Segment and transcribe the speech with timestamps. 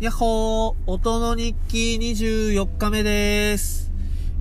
[0.00, 3.90] やっほー、音の日記24日目です。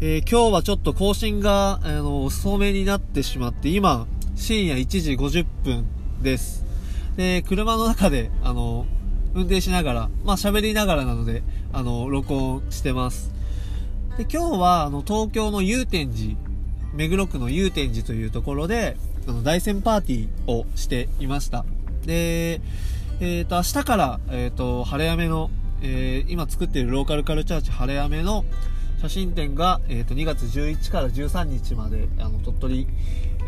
[0.02, 5.88] えー、今日はちょっと更新が、あの、遅めになってしまって、今、深夜1時50分
[6.22, 6.64] です。
[7.16, 8.86] で、車の中で、あの、
[9.34, 11.42] 運転しながら、まあ喋りながらなので、
[11.74, 13.32] あの、録音してます。
[14.16, 16.36] で、今日は、あの、東京の祐天寺、
[16.94, 18.96] 目黒区の祐天寺というところで、
[19.28, 21.66] あの、大戦パーティーをしていました。
[22.06, 22.62] で、
[23.20, 25.50] えっ、ー、と、明日から、えっ、ー、と、晴れ雨の、
[25.82, 28.46] えー、今作っているローカルカルチャーチ晴れ雨の
[29.02, 32.88] 写真展が、えっ、と、2月11から13日まで、あの、鳥取、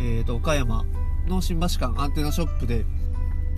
[0.01, 0.85] えっ、と、岡山
[1.27, 2.83] の新橋館アンテナショップで、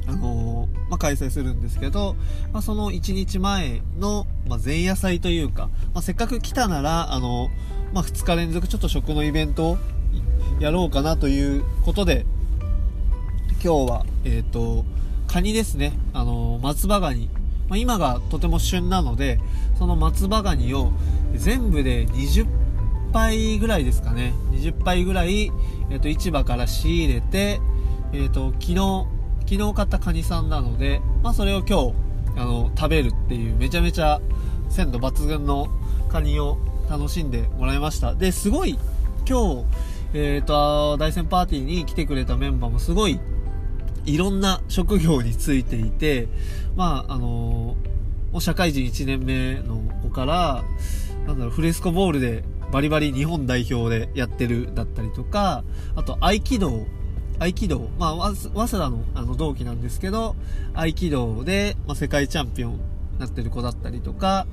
[0.07, 2.15] あのまあ、開催するんですけど、
[2.51, 7.49] まあ、その1日前の、まあ、前夜祭というか、まあ、せっかく来たなら、あの
[7.93, 9.77] まあ、2日連続ちょっと食のイベントを
[10.59, 12.25] やろうかなということで、
[13.63, 14.85] 今日は、えっ、と、
[15.31, 15.93] カニですね。
[16.13, 17.29] あの松葉ガニ。
[17.69, 19.39] まあ、今がとても旬なので、
[19.79, 20.91] その松葉ガニを
[21.35, 22.45] 全部で20
[23.13, 24.33] 杯ぐらいですかね。
[24.51, 25.49] 20杯ぐらい、
[25.89, 27.61] えっ、ー、と、市場から仕入れて、
[28.11, 29.07] えっ、ー、と、昨日、
[29.49, 31.93] 昨日買ったカニさんなので、まあ、それを今日、
[32.35, 34.19] あの、食べるっていう、めちゃめちゃ
[34.69, 35.69] 鮮度抜群の
[36.09, 36.57] カニを
[36.89, 38.15] 楽しんでもらいました。
[38.15, 38.77] で、すごい、
[39.25, 39.65] 今日、
[40.13, 43.17] えっ、ー、と、大戦パーティーに来てくれたメンバーもすごい
[44.05, 46.27] いろんな職業についていて、
[46.75, 47.75] まあ、あの
[48.31, 50.63] もう社会人1年目の子から、
[51.27, 55.63] なんだろう、フレスコボールでバリバリ日本代表でやってるだったりとか、
[55.95, 56.85] あと合気道、
[57.39, 60.35] 合気道、まあ、早稲田のあの同期なんですけど、
[60.73, 62.79] 合気道で、まあ、世界チャンピオンに
[63.19, 64.47] なってる子だったりとか、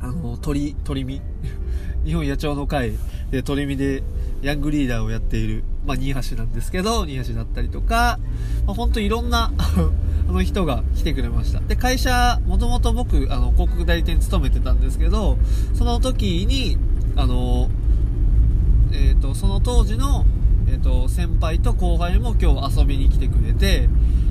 [0.00, 1.20] あの、鳥、鳥見。
[2.04, 2.92] 日本野鳥の会
[3.30, 4.02] で鳥見で
[4.40, 8.18] ヤングリーダーをやっている、まあ、新橋なんですけど、新橋だったりとか、
[8.66, 9.52] まあ、ほんといろんな
[10.28, 11.60] あの人が来てくれました。
[11.60, 15.38] で、会社、もともと僕、あの、広告代理店勤めてたんですけど、
[15.74, 16.76] その時に、
[17.14, 17.70] あの、
[18.92, 20.26] えっ、ー、と、その当時の、
[20.68, 23.88] えっ、ー、と、先輩と後輩も今日遊びに来てくれて、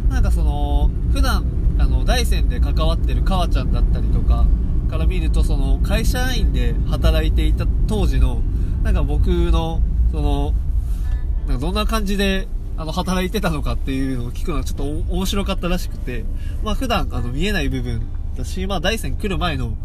[0.09, 1.45] なんかその、普段、
[1.77, 4.45] あの、大山で関わってる川ちゃんだったりとか、
[4.89, 8.41] から見ると、その、会社員で働いていた当時の、
[8.83, 9.81] なんか僕の、
[10.11, 10.53] その、
[11.47, 12.47] なんかどんな感じで、
[12.77, 16.25] あの、働いてたのかっていうのを聞くのはちょっと面白かったらしくて、
[16.63, 18.01] まあ普段、あの、見えない部分
[18.37, 19.77] だし、まあ大山来る前の、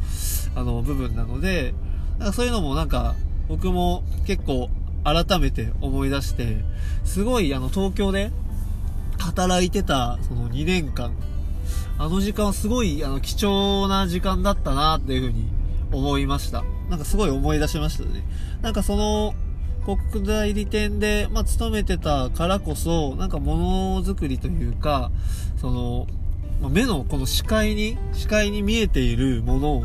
[0.54, 1.74] あの、部分なので、
[2.18, 3.14] なんかそういうのもなんか、
[3.48, 4.70] 僕も結構
[5.04, 6.58] 改めて思い出して、
[7.04, 8.30] すごいあの、東京で
[9.18, 11.12] 働いてた、その2年間、
[11.98, 15.46] あの時間はすごい、あの、貴重な時間だったなっていうふうに
[15.92, 16.64] 思いました。
[16.88, 18.24] なんかすごい思い出しましたね。
[18.62, 19.34] なんかその、
[19.84, 25.10] 国代理店で、まあ、勤めてたからこそ、なんかものづくりというか、
[25.56, 26.06] その、
[26.60, 29.84] まあ、目のこの視界に、視界に見えているもの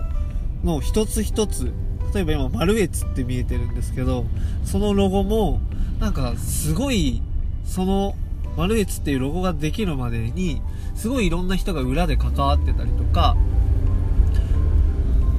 [0.64, 1.72] の一つ一つ、
[2.14, 4.26] 例えば今、マルエツって見えてるんですけど、
[4.64, 5.62] そのロゴも、
[6.00, 7.22] なんかすごい、
[7.66, 8.16] その、
[8.58, 10.62] マルエツっていうロゴができるまでに、
[10.96, 13.36] すごいいろんな人が裏で関わってたりとか、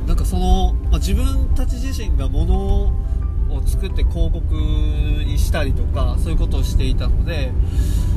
[0.07, 2.93] なんかその、まあ、自分たち自身が物を
[3.65, 7.53] 作って広告にしたりとかそういうことをしていたので、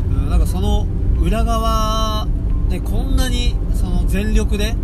[0.10, 0.88] うん、なんかその
[1.22, 2.28] 裏側
[2.70, 4.76] でこんなにその全力で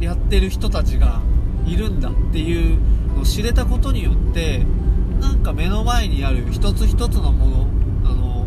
[0.00, 1.20] やってる人たちが
[1.66, 2.78] いるんだっていう
[3.14, 4.64] のを知れたことによって
[5.20, 7.66] なんか目の前にある一つ一つのもの
[8.04, 8.46] あの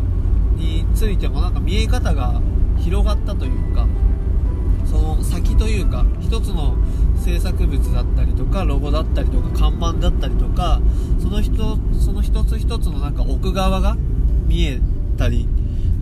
[0.56, 2.40] についてもなんか見え方が
[2.78, 3.86] 広がったというか
[4.90, 6.76] その先というか一つの
[7.24, 10.80] 制作物だったりとかロゴだったりとか看板だったりとか
[11.20, 13.96] その人その一つ一つのなんか奥側が
[14.46, 14.80] 見え
[15.16, 15.48] たり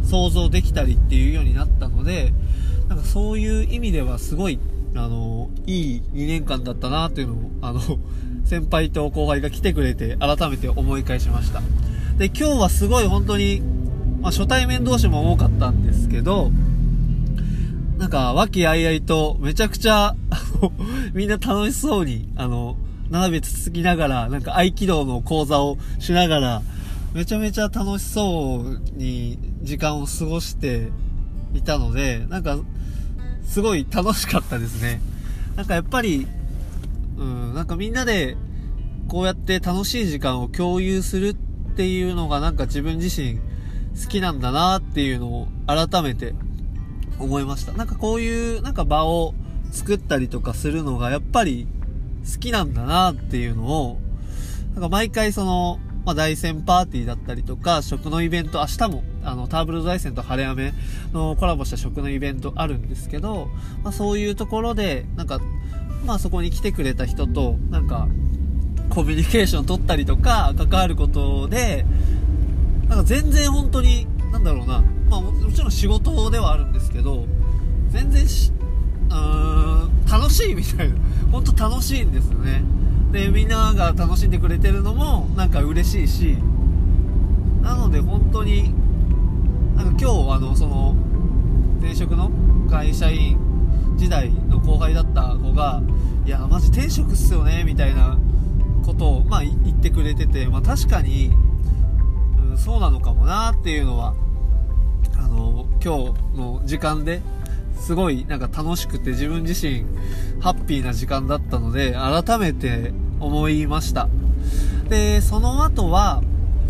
[0.04, 2.32] 想像できたりっていうようになったので
[2.88, 4.58] なんかそういう意味ではすごい
[4.94, 7.80] あのいい2年間だったなっていうのをあの
[8.46, 11.60] 先輩と後輩が来てくれて改めて思い返しました。
[12.16, 13.62] で今日はすごい本当に、
[14.22, 16.50] まあ、初対面同士も多かったんですけど
[17.98, 20.14] なんか、和気あいあいと、めちゃくちゃ、
[21.14, 22.76] みんな楽しそうに、あの、
[23.10, 26.62] 並べつつきながら、なんか合気道の講座をしながら、
[27.12, 30.90] めちゃめちゃ楽しそうに時間を過ごして
[31.54, 32.58] いたので、なんか、
[33.42, 35.00] すごい楽しかったですね。
[35.56, 36.28] なんかやっぱり、
[37.16, 38.36] うん、なんかみんなで、
[39.08, 41.34] こうやって楽しい時間を共有するっ
[41.74, 43.38] ていうのがなんか自分自身
[44.00, 46.34] 好きなんだなっていうのを改めて
[47.18, 47.72] 思いました。
[47.72, 49.34] なんかこういうなんか場を
[49.70, 51.66] 作ったりとかするのがやっぱり
[52.30, 53.98] 好きなんだなっていうのを、
[54.74, 60.72] なんか毎回その、まあ、大戦パーティーだったりとか、食のイベント明日もあの、ターブルド大山と晴れ雨
[61.12, 63.48] のコラボした食のイベントあるんですけど、
[63.82, 65.40] まあ、そういうところで、なんか、
[66.06, 68.08] まあそこに来てくれた人と、なんか、
[68.88, 71.84] コミュニケーション取ったりとか、関わることで、
[72.88, 77.26] なんか全然本当に、なんだろうな、まあもちろん仕事ではあるんですけど、
[77.90, 78.52] 全然し、
[79.10, 80.94] うーん、楽しいみたいな。
[81.32, 82.62] 本当楽しいんですよね。
[83.12, 86.38] で、みんなが楽しんでくれてるのも、なんか嬉しいし、
[87.62, 88.74] なので本当に、
[89.76, 90.94] なんか今日あの、その、
[91.80, 92.30] 前職の
[92.70, 93.38] 会社員
[93.96, 95.82] 時代の後輩だった子が、
[96.26, 98.18] いや、マジ転職っすよね、みたいな
[98.84, 101.30] ことを、まあ言ってくれてて、まあ確かに、
[102.50, 104.14] うん、そうなのかもなっていうのは、
[105.18, 107.22] あの、今日の時間で
[107.78, 109.84] すごいなんか楽しくて自分自身
[110.40, 114.08] ハッピーな時間だったので改めて思いました。
[114.88, 116.22] でその後は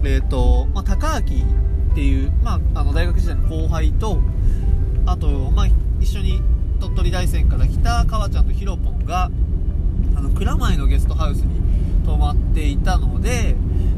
[0.05, 4.21] えっ、ー、と、まあ、高明っていう、まあ、あの大学時代の後輩と
[5.07, 5.67] あと、まあ、
[6.01, 6.41] 一緒に
[6.81, 9.31] 鳥取大山から来た川ちゃんとひろぽんが
[10.15, 11.61] あの蔵前のゲストハウスに
[12.05, 13.57] 泊まっていたので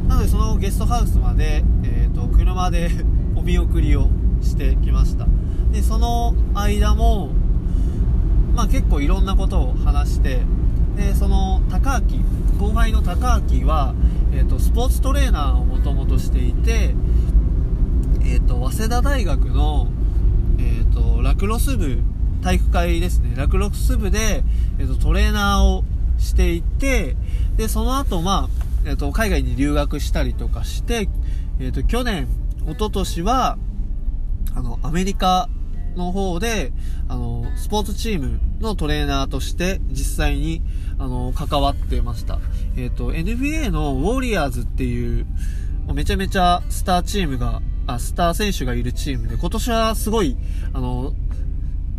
[0.08, 2.90] なのでそのゲストハウスまで、えーと車で
[3.36, 4.08] お見送りを
[4.42, 5.26] してきました。
[5.72, 7.31] でその間も、
[8.54, 10.40] まあ、結構いろんなことを話して
[10.96, 12.22] でその高明
[12.58, 13.94] 後輩の高明は、
[14.32, 16.94] えーと、スポーツトレーナーをもともとしていて、
[18.22, 19.88] えーと、早稲田大学の、
[20.58, 22.00] えーと、ラクロス部
[22.42, 23.34] 体育会ですね。
[23.34, 24.44] ラクロス部で、
[24.78, 25.84] えー、とトレーナーを
[26.19, 27.16] していて
[27.56, 28.48] でその後、まあ
[28.84, 31.08] えー、と海外に留学したりとかして、
[31.60, 32.28] えー、と去年
[32.66, 33.56] 一昨年は
[34.54, 35.48] あのアメリカ
[35.96, 36.72] の方で、
[37.08, 40.62] あの、スポーツチームのトレーナーとして実際に、
[40.98, 42.38] あの、関わってました。
[42.76, 45.26] えっ、ー、と、NBA のウォリアーズっていう、
[45.92, 50.37] めちゃめちゃスターチームが、あ、スター選手がいるチームで、今年はすごい、
[50.72, 51.12] あの、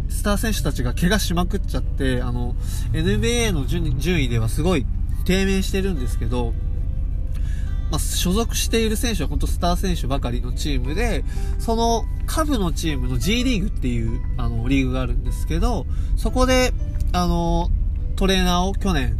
[0.09, 2.55] スター選手たちが怪我しまくっちゃって、あの、
[2.93, 4.85] NBA の順位ではすごい
[5.25, 6.53] 低迷してるんですけど、
[8.01, 11.23] 所属している選手は本当スター選手ばかりのチームで、
[11.59, 15.85] その下部のチームの G リーグっていう、あの、リーグがあるんですけど、
[16.17, 16.73] そこで、
[17.13, 17.69] あの、
[18.15, 19.17] トレーナーを去年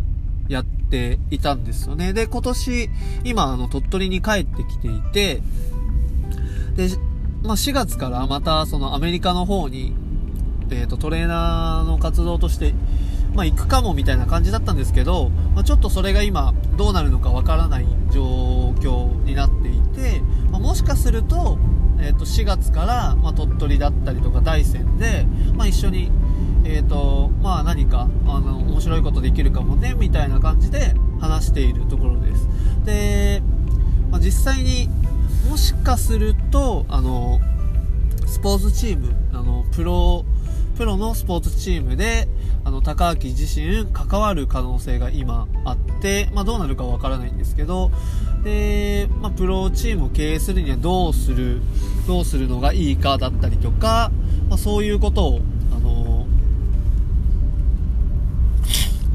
[0.48, 2.13] やっていたんですよね。
[2.13, 2.89] で、今年、
[3.24, 5.42] 今、あの、鳥取に帰ってきていて、
[6.75, 6.89] で、
[7.44, 9.94] まあ、4月からまた、そのアメリカの方に、
[10.69, 12.74] えっ、ー、と、トレーナーの活動として
[13.33, 21.57] まあ、行くかもみたいな感じだったんですけど、まあ、ちょっとそれが今どうなるのかわからない状況になっていて、まあ、もしかすると,、
[22.00, 25.25] えー、と4月から、ま鳥取だったりとか大山で、
[25.56, 26.12] ま一緒に、
[26.66, 32.48] えーとまあ、何かあの面白いことできるかもねみたいな感じで話しているところです。
[32.86, 33.42] で、
[34.10, 34.89] まあ実際に
[35.50, 37.39] もしかするとあの
[38.25, 40.25] スポーツチームあのプロ
[40.71, 42.27] プロのスポーツチームで
[42.63, 47.91] あの、高明自身関わる可能性が今あって、まあどうなるかわからないんですけど、
[48.44, 51.62] で、まあプロチームを経営するにはどうする、
[52.07, 54.12] どうするのがいいかだったりとか、
[54.47, 55.41] まあそういうことを、
[55.75, 56.27] あの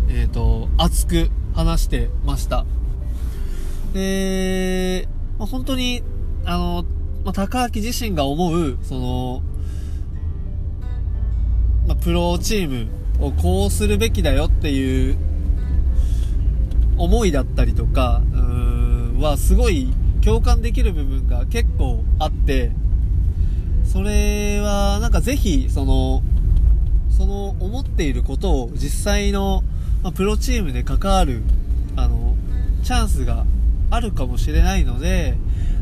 [0.08, 2.66] えっ、ー、と、熱く話してました。
[3.92, 5.08] で、
[5.38, 6.02] まあ、本当に、
[6.44, 6.84] あの、
[7.24, 9.42] まあ、高明自身が思う、その、
[12.02, 12.88] プロチーム
[13.24, 15.16] をこうするべきだよっていう
[16.96, 18.22] 思いだったりとか、
[19.20, 22.72] はすごい共感できる部分が結構あって、
[23.84, 26.22] それはなんかぜひ、その、
[27.10, 29.62] その思っていることを実際の、
[30.02, 31.42] ま、プロチームで関わる、
[31.96, 32.36] あの、
[32.82, 33.46] チャンスが
[33.90, 35.36] あるかもしれないので、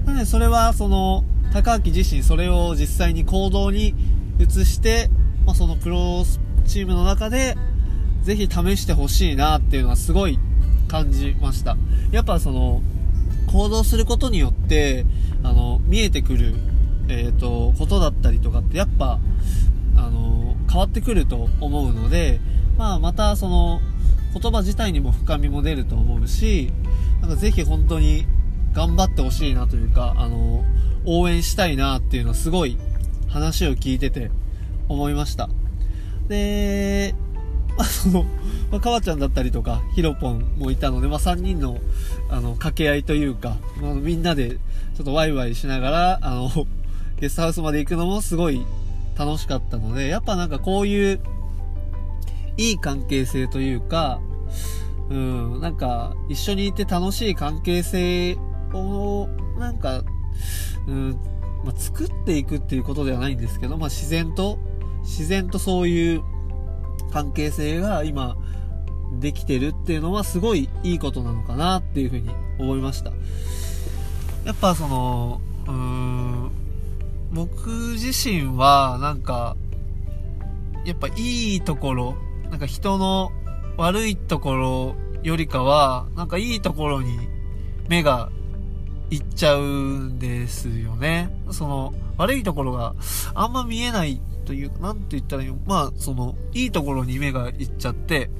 [0.04, 3.94] なのでそれはその、高明自身それを実際に行動に
[4.38, 5.08] 移して、
[5.46, 6.24] まあ、そのプロ
[6.66, 7.56] チームの中で、
[8.22, 10.38] ぜひ試してほしいなっていうのはすごい
[10.88, 11.76] 感じました。
[12.10, 12.82] やっぱその、
[13.52, 15.04] 行動することによって、
[15.42, 16.54] あの、見えてくる、
[17.08, 19.18] えっ、ー、と、ことだったりとかって、やっぱ、
[19.96, 22.40] あの、変わってくると思うので、
[22.78, 23.80] まあ、またその、
[24.32, 26.72] 言葉自体にも深みも出ると思うし、
[27.20, 28.26] なんかぜひ本当に
[28.72, 30.64] 頑張ってほしいなというか、あの、
[31.04, 32.76] 応援したいなっていうのはすごい
[33.28, 34.30] 話を聞いてて
[34.88, 35.48] 思いました。
[36.28, 37.14] で、
[37.76, 38.24] ま あ、その、
[38.70, 41.78] まあ、かわちゃんだったりとか、ひろぽんもいたので、まあ、3人の、
[42.30, 46.50] あの、掛け合いというか、まあ、みんなで、ちょっとワイワイしながら、あの、
[47.20, 48.64] ゲストハウスまで行くのもすごい
[49.16, 51.20] 楽しかったので、やっぱなんかこういう、
[52.56, 54.20] いい関係性というか、
[55.10, 58.38] うん、なんか、一緒にいて楽しい関係性
[58.72, 60.02] を、なんか、
[60.86, 61.10] うん、
[61.64, 64.58] まあ、作っていくっていうことではないんですけど、まあ、自然と、
[65.04, 66.22] 自然とそういう
[67.12, 68.36] 関係性が今、
[69.20, 73.12] できてるっていうのはすごいいいことなのかなっていうふうに思いました。
[74.44, 76.50] やっぱその、うーん、
[77.32, 79.56] 僕自身はなんか、
[80.84, 82.16] やっぱいいところ、
[82.50, 83.30] なんか人の
[83.76, 87.18] 悪いところよりかは、なんかいいところに
[87.88, 88.30] 目が
[89.10, 91.30] いっちゃうんですよね。
[91.50, 92.94] その、悪いところが
[93.34, 95.58] あんま見えないというか、なんて言ったらいいの？
[95.66, 98.30] まあ、その、いいところに目がいっちゃって、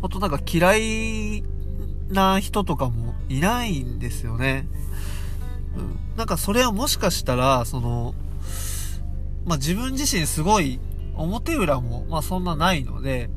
[0.00, 1.42] ほんとなんか嫌い
[2.10, 4.68] な人とかもいないんですよね。
[5.76, 6.16] うん。
[6.16, 8.14] なんかそれはもしかしたら、その、
[9.44, 10.78] まあ、自分自身すごい
[11.14, 13.30] 表裏も、まあ、そんなないので、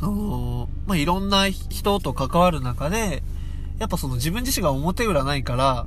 [0.00, 3.22] あのまあ、いろんな人と関わる中で、
[3.78, 5.86] やっぱその自分自身が表裏ないから、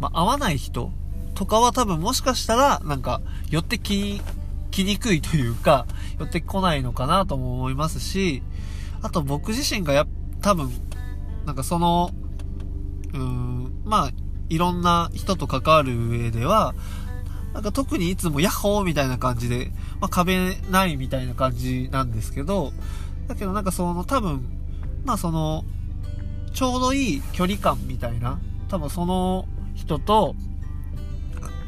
[0.00, 0.92] まあ、合わない人
[1.38, 4.20] とかは多分もしかしたら、なんか、寄ってき、
[4.72, 5.86] きにくいというか、
[6.18, 8.42] 寄ってこないのかなとも思いますし、
[9.02, 10.04] あと僕自身がや、
[10.40, 10.72] 多分、
[11.46, 12.10] なんかその、
[13.12, 14.10] うーん、まあ、
[14.48, 16.74] いろんな人と関わる上では、
[17.54, 22.72] なんか特にいつもヤッホーみたいな感じで、まあ壁ないみたいな感じなんですけど、
[23.28, 24.42] だけどなんかその多分、
[25.04, 25.64] まあその、
[26.52, 30.34] ちょうどいい距離感みたいな、多分その人と、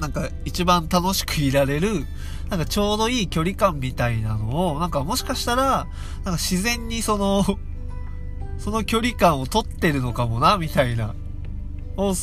[0.01, 2.07] なんか一番楽しくいられる、
[2.49, 7.45] なんかちょうどいい距離感みたいなのを、なんかもしかしたら、なんか自然にその、
[8.59, 11.15] その距離感を取ってるのかもな、みたいな、
[11.97, 12.15] を、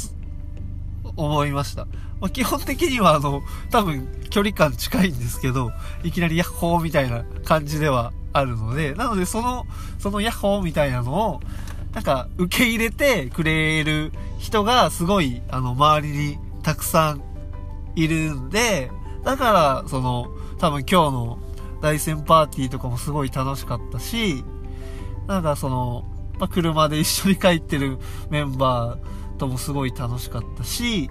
[1.15, 1.87] 思いました。
[2.19, 5.71] まあ、基本的にはあの、多分距離感近いんですけど、
[6.03, 9.65] いきなりヤッホーみたいな感じではあるので、なのでその、
[9.99, 11.41] そのヤッホーみたいなのを、
[11.93, 17.26] なんか受け入れてくれる人がすごい、あの、周りにたくさん
[17.97, 18.91] いるんで、
[19.23, 19.51] だか
[19.83, 20.27] ら、その、
[20.59, 21.39] 多分今日の
[21.81, 24.43] 大戦パーティーとかもすごい楽しかったし、
[25.27, 26.05] なんかその、
[26.39, 27.97] まあ、車で一緒に帰ってる
[28.29, 31.09] メンバーともすごい楽しかったし、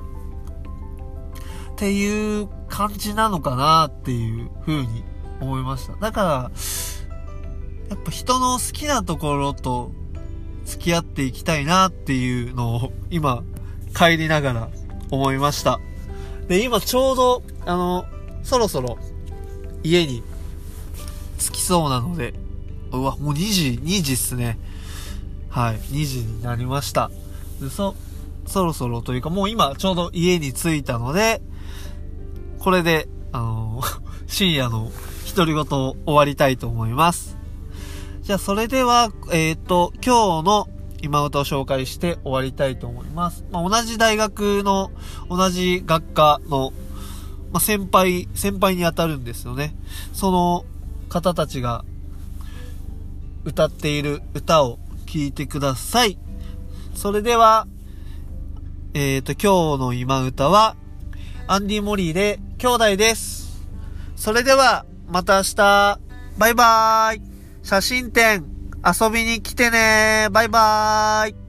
[1.72, 5.04] っていう感じなのかなっていう風に
[5.40, 5.96] 思いました。
[5.96, 6.28] だから、
[7.90, 9.90] やっぱ人の好きなところと
[10.64, 13.42] 付き合っていきたいなっていうのを今
[13.94, 14.68] 帰りながら
[15.10, 15.80] 思いました。
[16.48, 18.06] で、今ちょうど、あの、
[18.42, 18.98] そろそろ
[19.82, 20.22] 家に
[21.38, 22.34] 着きそうなので、
[22.92, 24.58] うわ、もう2時、2時っすね。
[25.50, 27.10] はい、2時になりました。
[27.60, 27.94] で、そ、
[28.46, 31.42] そろそろというか、もう今ちょうど家に着いたので、
[32.58, 33.82] これで、あの
[34.26, 34.90] 深夜の
[35.34, 37.36] 独り言を終わりたいと思います。
[38.22, 40.68] じゃあ、それでは、えっ、ー、と、今日の
[41.06, 43.44] 今歌を紹介して終わりたいと思います。
[43.52, 44.90] まあ、同じ大学の、
[45.30, 46.72] 同じ学科の、
[47.52, 49.76] まあ、先輩、先輩に当たるんですよね。
[50.12, 50.64] その
[51.08, 51.84] 方たちが
[53.44, 56.18] 歌っている歌を聴いてください。
[56.94, 57.68] それでは、
[58.92, 60.74] えっ、ー、と、今日の今歌は、
[61.46, 63.64] アンディ・モリーで兄弟です。
[64.16, 66.00] それでは、また明日、
[66.36, 67.22] バイバーイ
[67.62, 68.55] 写真展
[68.88, 70.28] 遊びに来てね。
[70.30, 71.45] バイバーイ。